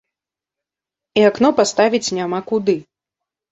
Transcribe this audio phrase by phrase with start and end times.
[1.19, 2.79] І акно паставіць няма куды.